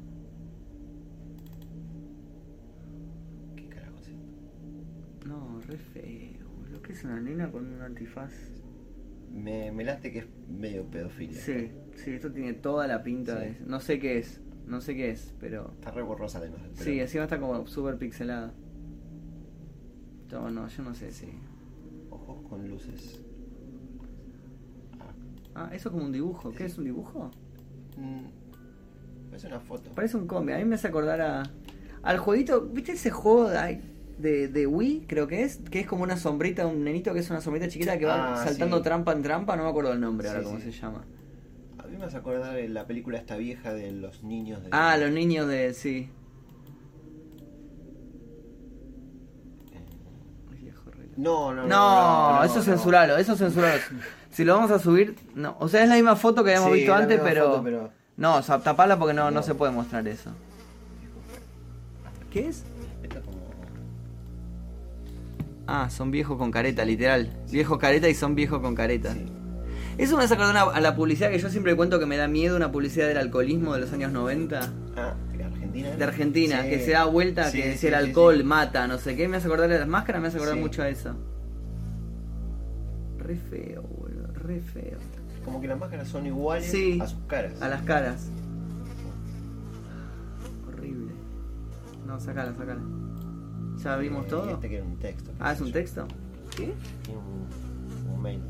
¿Qué 3.56 3.66
carajo 3.68 3.96
es 4.00 4.08
esto? 4.08 5.28
No, 5.28 5.59
re 5.70 5.78
feo. 5.78 6.46
Lo 6.72 6.82
que 6.82 6.92
es 6.92 7.04
una 7.04 7.20
nena 7.20 7.50
con 7.50 7.66
un 7.66 7.80
antifaz. 7.82 8.32
Me, 9.32 9.70
me 9.72 9.84
late 9.84 10.10
que 10.12 10.20
es 10.20 10.26
medio 10.48 10.84
pedofilia. 10.86 11.40
Sí, 11.40 11.70
sí, 11.94 12.10
esto 12.12 12.32
tiene 12.32 12.52
toda 12.54 12.86
la 12.86 13.02
pinta 13.02 13.38
Sí. 13.38 13.44
de... 13.46 13.56
No 13.66 13.80
sé 13.80 13.98
qué 14.00 14.18
es, 14.18 14.40
no 14.66 14.80
sé 14.80 14.94
qué 14.96 15.10
es, 15.10 15.34
pero... 15.38 15.70
Está 15.74 15.90
re 15.92 16.02
borrosa 16.02 16.38
además. 16.38 16.60
el 16.64 16.76
Sí, 16.76 17.00
encima 17.00 17.24
está 17.24 17.38
como 17.38 17.66
súper 17.66 17.96
pixelada. 17.96 18.52
No, 20.32 20.50
no, 20.50 20.66
yo 20.68 20.82
no 20.82 20.94
sé 20.94 21.10
si... 21.12 21.26
Ojos 22.10 22.42
con 22.48 22.68
luces. 22.68 23.20
Ah, 24.98 25.12
Ah, 25.66 25.70
eso 25.72 25.90
como 25.92 26.04
un 26.04 26.12
dibujo. 26.12 26.50
¿Qué 26.52 26.64
es 26.66 26.76
un 26.78 26.84
dibujo? 26.84 27.30
mm, 27.96 29.34
es 29.34 29.44
una 29.44 29.60
foto. 29.60 29.90
Parece 29.92 30.16
un 30.16 30.26
cómic. 30.26 30.54
A 30.54 30.58
mí 30.58 30.64
me 30.64 30.74
hace 30.74 30.88
acordar 30.88 31.20
a... 31.20 31.42
Al 32.02 32.18
jueguito, 32.18 32.62
¿viste 32.62 32.92
ese 32.92 33.10
juego 33.10 33.48
de, 33.50 33.80
de, 34.20 34.48
de 34.48 34.66
Wii, 34.66 35.06
creo 35.08 35.26
que 35.26 35.42
es? 35.42 35.58
Que 35.70 35.80
es 35.80 35.86
como 35.86 36.02
una 36.02 36.16
sombrita, 36.16 36.66
un 36.66 36.84
nenito 36.84 37.12
que 37.12 37.20
es 37.20 37.30
una 37.30 37.40
sombrita 37.40 37.68
chiquita 37.68 37.98
que 37.98 38.06
va 38.06 38.34
Ah, 38.34 38.44
saltando 38.44 38.78
sí. 38.78 38.82
trampa 38.84 39.12
en 39.12 39.22
trampa. 39.22 39.56
No 39.56 39.64
me 39.64 39.70
acuerdo 39.70 39.92
el 39.92 40.00
nombre 40.00 40.28
ahora 40.28 40.42
cómo 40.42 40.58
se 40.60 40.70
llama. 40.72 41.04
A 41.78 41.86
mí 41.86 41.96
me 41.96 42.04
hace 42.04 42.16
acordar 42.18 42.54
de 42.54 42.68
la 42.68 42.86
película 42.86 43.18
esta 43.18 43.36
vieja 43.36 43.72
de 43.74 43.90
los 43.92 44.22
niños 44.22 44.62
de... 44.62 44.68
Ah, 44.72 44.96
los 44.96 45.10
niños 45.10 45.48
de... 45.48 45.74
sí. 45.74 46.08
Re- 50.86 51.08
No, 51.16 51.52
no, 51.54 51.66
no. 51.66 51.68
No, 52.38 52.44
eso 52.44 52.62
censuralo, 52.62 53.16
eso 53.16 53.36
censuralo. 53.36 53.80
Si 54.30 54.44
lo 54.44 54.54
vamos 54.54 54.70
a 54.70 54.78
subir, 54.78 55.16
no. 55.34 55.56
O 55.58 55.68
sea, 55.68 55.82
es 55.82 55.88
la 55.88 55.96
misma 55.96 56.16
foto 56.16 56.44
que 56.44 56.50
habíamos 56.50 56.70
Sí, 56.72 56.78
visto 56.78 56.94
antes, 56.94 57.20
pero... 57.22 57.46
foto, 57.50 57.62
pero- 57.64 57.90
No, 58.16 58.36
o 58.36 58.42
sea, 58.42 58.58
tapala 58.60 58.98
porque 58.98 59.14
no, 59.14 59.24
no. 59.24 59.30
No. 59.32 59.42
se 59.42 59.54
puede 59.54 59.72
mostrar 59.72 60.06
eso. 60.06 60.30
¿Qué 62.32 62.46
es? 62.48 62.62
Ah, 65.72 65.88
son 65.88 66.10
viejos 66.10 66.36
con 66.36 66.50
careta, 66.50 66.84
literal. 66.84 67.30
Viejos 67.52 67.78
careta 67.78 68.08
y 68.08 68.14
son 68.14 68.34
viejos 68.34 68.58
con 68.60 68.74
careta. 68.74 69.12
Sí. 69.14 69.24
Eso 69.98 70.16
me 70.16 70.24
hace 70.24 70.34
acordar 70.34 70.50
una- 70.66 70.74
a 70.74 70.80
la 70.80 70.96
publicidad 70.96 71.30
que 71.30 71.38
yo 71.38 71.48
siempre 71.48 71.76
cuento 71.76 72.00
que 72.00 72.06
me 72.06 72.16
da 72.16 72.26
miedo, 72.26 72.56
una 72.56 72.72
publicidad 72.72 73.06
del 73.06 73.18
alcoholismo 73.18 73.74
de 73.74 73.80
los 73.80 73.92
años 73.92 74.10
90. 74.10 74.72
Ah, 74.96 75.14
¿de 75.36 75.44
Argentina? 75.44 75.90
De 75.92 76.04
Argentina, 76.04 76.62
Sí. 76.64 76.70
que 76.70 76.80
se 76.84 76.90
da 76.90 77.04
vuelta, 77.04 77.50
Sí, 77.50 77.58
que 77.62 77.68
decía 77.68 77.90
el 77.90 77.94
alcohol 77.94 78.42
mata, 78.42 78.88
no 78.88 78.98
sé 78.98 79.14
qué. 79.14 79.28
Me 79.28 79.36
hace 79.36 79.46
acordar 79.46 79.68
de 79.68 79.78
las 79.78 79.86
máscaras, 79.86 80.20
me 80.22 80.26
hace 80.28 80.38
acordar 80.38 80.56
mucho 80.56 80.82
a 80.82 80.88
eso. 80.88 81.14
Re 83.18 83.36
feo, 83.36 83.82
boludo, 83.82 84.26
re 84.34 84.61
feo. 84.61 84.98
Como 85.44 85.61
que 85.61 85.68
las 85.68 85.78
máscaras 85.78 86.09
son 86.09 86.26
iguales 86.26 86.68
Sí. 86.68 86.98
a 87.00 87.06
sus 87.06 87.20
caras. 87.28 87.61
A 87.62 87.68
las 87.68 87.83
caras. 87.83 88.28
Horrible. 90.66 91.12
No, 92.06 92.18
sacala, 92.18 92.52
sacala. 92.54 92.80
¿Ya 93.83 93.97
vimos 93.97 94.27
todo? 94.27 94.51
Este 94.51 94.69
que 94.69 94.77
era 94.77 94.85
un 94.85 94.97
texto. 94.99 95.31
Ah, 95.40 95.53
es 95.53 95.61
un 95.61 95.69
yo. 95.69 95.73
texto. 95.73 96.07
¿Qué? 96.57 96.73
Tiene 97.05 97.19
un, 97.21 98.12
un 98.14 98.23
mail. 98.23 98.40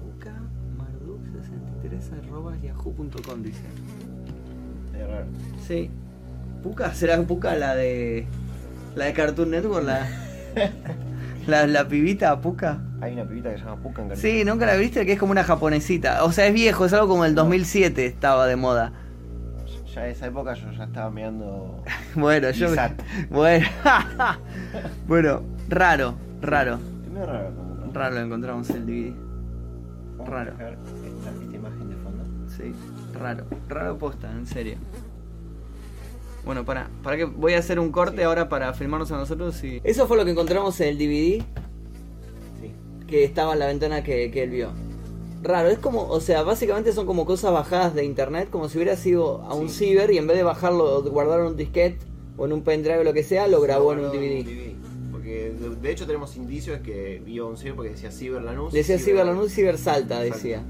Puka 0.00 0.32
Marduk 0.76 1.20
63 1.32 2.10
arroba 2.26 2.56
yahoo.com 2.60 3.42
dice. 3.42 3.60
Es 4.98 5.06
raro. 5.08 5.26
Sí. 5.66 5.90
Puka, 6.62 6.94
¿será 6.94 7.20
Puka 7.22 7.54
la 7.56 7.74
de. 7.76 8.26
la 8.96 9.04
de 9.06 9.12
Cartoon 9.12 9.50
Network? 9.50 9.84
La, 9.84 10.06
la, 11.46 11.66
la 11.66 11.86
pibita 11.88 12.40
Puka. 12.40 12.80
Hay 13.00 13.12
una 13.12 13.24
pibita 13.28 13.50
que 13.52 13.58
se 13.58 13.64
llama 13.64 13.82
Puka 13.82 14.02
en 14.02 14.08
Cali- 14.08 14.20
Sí, 14.20 14.44
nunca 14.44 14.64
la 14.66 14.76
viste, 14.76 15.04
que 15.04 15.12
es 15.12 15.18
como 15.18 15.32
una 15.32 15.44
japonesita. 15.44 16.24
O 16.24 16.32
sea, 16.32 16.46
es 16.46 16.54
viejo, 16.54 16.86
es 16.86 16.92
algo 16.94 17.08
como 17.08 17.24
el 17.26 17.34
2007 17.34 18.06
estaba 18.06 18.46
de 18.46 18.56
moda. 18.56 18.92
Ya 19.94 20.04
en 20.06 20.10
esa 20.10 20.26
época 20.26 20.54
yo 20.54 20.70
ya 20.72 20.84
estaba 20.84 21.10
mirando. 21.10 21.82
Bueno, 22.16 22.50
yo. 22.50 22.68
Bueno. 23.30 23.66
bueno, 25.06 25.42
raro, 25.68 26.14
raro. 26.40 26.78
Es 27.04 27.10
medio 27.10 27.26
raro. 27.26 27.50
como- 27.54 27.74
Raro 27.92 28.14
lo 28.16 28.20
encontramos 28.22 28.70
en 28.70 28.76
el 28.76 28.86
DVD. 28.86 29.14
Vamos 30.18 30.28
a 30.28 30.32
raro. 30.32 30.50
dejar 30.52 30.72
esta, 30.74 30.90
esta 31.40 31.56
imagen 31.56 31.88
de 31.90 31.96
fondo. 31.96 32.24
Sí, 32.48 32.74
raro. 33.18 33.44
Raro 33.68 33.98
posta, 33.98 34.30
en 34.32 34.46
serio. 34.46 34.76
Bueno, 36.44 36.64
para, 36.64 36.88
para 37.02 37.16
que 37.16 37.24
voy 37.24 37.54
a 37.54 37.58
hacer 37.58 37.78
un 37.78 37.90
corte 37.92 38.18
Sí. 38.18 38.22
ahora 38.24 38.48
para 38.48 38.72
filmarnos 38.74 39.10
a 39.12 39.16
nosotros 39.16 39.62
y. 39.64 39.80
Eso 39.84 40.06
fue 40.08 40.16
lo 40.16 40.24
que 40.24 40.32
encontramos 40.32 40.78
en 40.80 40.88
el 40.88 40.98
DVD 40.98 41.42
Sí. 42.60 42.72
que 43.06 43.24
estaba 43.24 43.52
en 43.54 43.58
la 43.60 43.66
ventana 43.66 44.02
que, 44.02 44.30
que 44.30 44.42
él 44.42 44.50
vio. 44.50 44.70
Raro, 45.44 45.68
es 45.68 45.78
como, 45.78 46.08
o 46.08 46.20
sea, 46.20 46.42
básicamente 46.42 46.92
son 46.92 47.04
como 47.06 47.26
cosas 47.26 47.52
bajadas 47.52 47.94
de 47.94 48.02
internet, 48.04 48.48
como 48.50 48.68
si 48.70 48.78
hubiera 48.78 48.96
sido 48.96 49.42
a 49.42 49.54
un 49.54 49.68
Sí. 49.68 49.86
ciber 49.90 50.10
y 50.10 50.16
en 50.16 50.26
vez 50.26 50.38
de 50.38 50.42
bajarlo, 50.42 51.02
guardarlo 51.02 51.44
en 51.44 51.50
un 51.52 51.56
disquete 51.58 51.98
o 52.38 52.46
en 52.46 52.52
un 52.54 52.62
pendrive 52.62 52.98
o 53.00 53.04
lo 53.04 53.12
que 53.12 53.22
sea, 53.22 53.46
lo 53.46 53.60
grabó 53.60 53.92
en 53.92 53.98
un 54.00 54.10
DVD. 54.10 54.74
Porque 55.12 55.52
de, 55.82 55.90
hecho 55.92 56.06
tenemos 56.06 56.34
indicios 56.36 56.80
que 56.80 57.20
vio 57.24 57.46
un 57.46 57.58
ciber 57.58 57.74
porque 57.76 57.90
decía 57.90 58.10
Ciber 58.10 58.42
Lanús. 58.42 58.72
Decía 58.72 58.96
Ciber- 58.96 59.04
Ciber 59.04 59.26
Lanús, 59.26 59.52
Ciber 59.52 59.76
Salta, 59.78 60.16
Salta. 60.16 60.34
decía. 60.34 60.62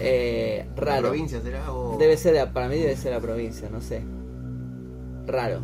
Eh, 0.00 0.66
¿La 0.76 0.82
raro. 0.82 1.08
provincia 1.08 1.40
será? 1.40 1.72
O... 1.72 1.96
Debe 1.98 2.16
ser, 2.18 2.34
la- 2.34 2.52
para 2.52 2.68
mí 2.68 2.76
debe 2.76 2.94
ser 2.94 3.12
la 3.12 3.20
provincia, 3.20 3.68
no 3.72 3.80
sé. 3.80 4.02
Raro. 5.26 5.60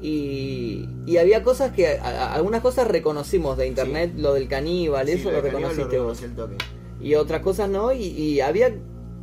Y, 0.00 0.88
y 1.06 1.16
había 1.16 1.42
cosas 1.42 1.72
que, 1.72 1.88
a- 1.98 2.02
a- 2.02 2.34
algunas 2.34 2.60
cosas 2.62 2.86
reconocimos 2.88 3.56
de 3.56 3.66
internet, 3.66 4.12
lo 4.16 4.34
del 4.34 4.48
caníbal, 4.48 5.06
Sí, 5.06 5.12
eso 5.14 5.30
lo 5.30 5.42
Caníbal 5.42 5.62
reconociste 5.62 5.98
vos. 5.98 6.22
el 6.22 6.34
toque. 6.34 6.56
Y 7.04 7.14
otras 7.16 7.42
cosas 7.42 7.68
no, 7.68 7.92
y, 7.92 8.02
y 8.06 8.40
había, 8.40 8.74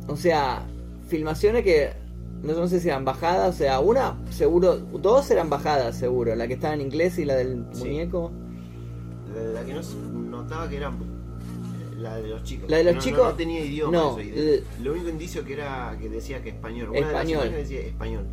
o 0.06 0.16
sea, 0.16 0.64
filmaciones 1.08 1.64
que, 1.64 1.90
no, 2.42 2.52
no 2.54 2.68
sé 2.68 2.78
si 2.80 2.88
eran 2.88 3.04
bajadas, 3.04 3.54
o 3.54 3.58
sea, 3.58 3.80
una 3.80 4.16
seguro, 4.30 4.76
dos 4.78 5.30
eran 5.30 5.50
bajadas 5.50 5.96
seguro, 5.96 6.34
la 6.36 6.46
que 6.46 6.54
estaba 6.54 6.74
en 6.74 6.80
inglés 6.82 7.18
y 7.18 7.24
la 7.24 7.34
del 7.34 7.64
Sí. 7.72 7.80
muñeco. 7.84 8.30
La, 9.54 9.64
que 9.64 9.74
no 9.74 9.80
notaba 10.30 10.68
que 10.68 10.76
era 10.76 10.92
la 11.98 12.16
de 12.16 12.28
los 12.28 12.42
chicos. 12.44 12.70
La 12.70 12.76
de 12.78 12.84
los 12.84 12.94
No- 12.94 13.00
chicos, 13.00 13.24
No, 13.30 13.34
tenía 13.34 13.64
idioma. 13.64 13.92
no, 13.96 14.18
eso, 14.18 14.40
de- 14.40 14.62
lo 14.82 14.92
único 14.92 15.08
indicio 15.08 15.44
que 15.44 15.54
era 15.54 15.96
que 16.00 16.08
decía 16.08 16.42
que 16.42 16.50
español. 16.50 16.90
Una 16.90 16.98
Español. 17.00 17.44
De 17.44 17.50
las 17.50 17.58
decía 17.68 17.80
español. 17.80 18.24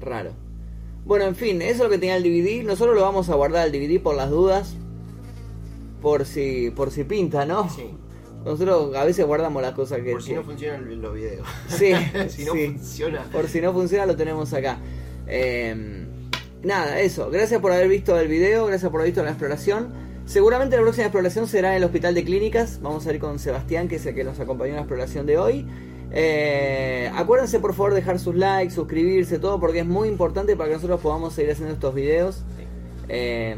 Raro. 0.00 0.30
Bueno, 1.04 1.26
en 1.26 1.34
fin, 1.36 1.62
eso 1.62 1.72
es 1.72 1.78
lo 1.80 1.90
que 1.90 1.98
tenía 1.98 2.16
el 2.16 2.22
DVD. 2.22 2.64
Nosotros 2.64 2.94
lo 2.96 3.02
vamos 3.02 3.28
a 3.30 3.34
guardar 3.34 3.66
el 3.66 3.72
DVD 3.72 4.00
por 4.00 4.14
las 4.16 4.30
dudas. 4.30 4.74
Por 6.02 6.24
si, 6.24 6.70
por 6.70 6.90
si 6.90 7.04
pinta, 7.04 7.44
¿no? 7.46 7.68
Sí. 7.70 7.84
Nosotros 8.52 8.94
a 8.96 9.04
veces 9.04 9.26
guardamos 9.26 9.62
las 9.62 9.72
cosas 9.72 10.00
que... 10.00 10.12
Por 10.12 10.22
si 10.22 10.30
que- 10.30 10.36
no 10.36 10.42
funcionan 10.44 11.00
los 11.02 11.14
videos. 11.14 11.46
Sí, 11.68 11.92
si 12.28 12.44
no 12.44 12.52
sí. 12.54 12.66
funciona. 12.66 13.22
Por 13.32 13.48
si 13.48 13.60
no 13.60 13.72
funciona, 13.72 14.06
lo 14.06 14.16
tenemos 14.16 14.52
acá. 14.52 14.78
Eh, 15.26 16.06
nada, 16.62 17.00
eso. 17.00 17.30
Gracias 17.30 17.60
por 17.60 17.72
haber 17.72 17.88
visto 17.88 18.18
el 18.18 18.28
video, 18.28 18.66
gracias 18.66 18.90
por 18.90 19.00
haber 19.00 19.12
visto 19.12 19.22
la 19.22 19.30
exploración. 19.30 19.88
Seguramente 20.24 20.76
la 20.76 20.82
próxima 20.82 21.06
exploración 21.06 21.46
será 21.46 21.70
en 21.70 21.76
el 21.78 21.84
Hospital 21.84 22.14
de 22.14 22.24
Clínicas. 22.24 22.80
Vamos 22.82 23.06
a 23.06 23.12
ir 23.14 23.18
con 23.20 23.38
Sebastián, 23.38 23.88
que 23.88 23.96
es 23.96 24.06
el 24.06 24.14
que 24.14 24.24
nos 24.24 24.38
acompañó 24.40 24.70
en 24.70 24.76
la 24.76 24.82
exploración 24.82 25.24
de 25.26 25.38
hoy. 25.38 25.66
Eh, 26.10 27.10
acuérdense 27.14 27.60
por 27.60 27.74
favor 27.74 27.92
dejar 27.94 28.18
sus 28.18 28.34
likes, 28.34 28.74
suscribirse, 28.74 29.38
todo, 29.38 29.60
porque 29.60 29.80
es 29.80 29.86
muy 29.86 30.08
importante 30.08 30.56
para 30.56 30.68
que 30.70 30.74
nosotros 30.76 31.00
podamos 31.00 31.34
seguir 31.34 31.52
haciendo 31.52 31.74
estos 31.74 31.94
videos. 31.94 32.36
Sí. 32.56 32.64
Eh, 33.08 33.56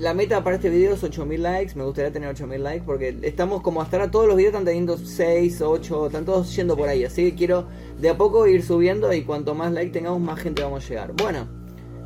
la 0.00 0.14
meta 0.14 0.42
para 0.44 0.56
este 0.56 0.70
video 0.70 0.94
es 0.94 1.02
8000 1.02 1.42
likes. 1.42 1.74
Me 1.74 1.84
gustaría 1.84 2.12
tener 2.12 2.28
8000 2.30 2.62
likes 2.62 2.84
porque 2.84 3.18
estamos 3.22 3.62
como 3.62 3.82
hasta 3.82 3.96
ahora 3.96 4.10
todos 4.10 4.26
los 4.26 4.36
videos 4.36 4.52
están 4.52 4.64
teniendo 4.64 4.96
6, 4.96 5.60
8, 5.60 6.06
están 6.06 6.24
todos 6.24 6.54
yendo 6.54 6.76
por 6.76 6.88
ahí. 6.88 7.04
Así 7.04 7.30
que 7.30 7.36
quiero 7.36 7.66
de 7.98 8.08
a 8.08 8.16
poco 8.16 8.46
ir 8.46 8.62
subiendo 8.62 9.12
y 9.12 9.22
cuanto 9.22 9.54
más 9.54 9.72
like 9.72 9.92
tengamos, 9.92 10.20
más 10.20 10.38
gente 10.40 10.62
vamos 10.62 10.84
a 10.84 10.88
llegar. 10.88 11.12
Bueno, 11.12 11.46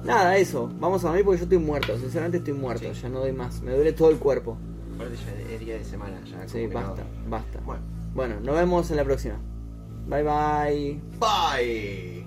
nada, 0.04 0.36
eso. 0.36 0.70
Vamos 0.78 1.04
a 1.04 1.08
dormir 1.08 1.24
porque 1.24 1.38
yo 1.38 1.44
estoy 1.44 1.58
muerto. 1.58 1.98
Sinceramente 1.98 2.38
estoy 2.38 2.54
muerto. 2.54 2.92
Sí. 2.94 3.02
Ya 3.02 3.08
no 3.08 3.20
doy 3.20 3.32
más. 3.32 3.60
Me 3.62 3.72
duele 3.72 3.92
todo 3.92 4.10
el 4.10 4.18
cuerpo. 4.18 4.56
Aparte 4.94 5.16
ya 5.16 5.54
es 5.54 5.60
día 5.60 5.74
de 5.76 5.84
semana. 5.84 6.20
Ya 6.24 6.48
Sí, 6.48 6.66
basta, 6.66 7.02
basta. 7.28 7.60
Bueno. 7.64 7.82
Bueno, 8.14 8.40
nos 8.40 8.54
vemos 8.54 8.90
en 8.90 8.96
la 8.96 9.04
próxima. 9.04 9.40
Bye 10.06 10.22
bye. 10.22 11.00
Bye. 11.18 12.21